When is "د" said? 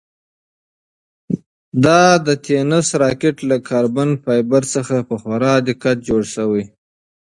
2.25-2.27